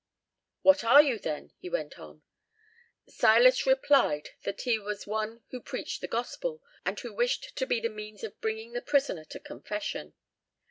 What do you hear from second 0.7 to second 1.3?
are you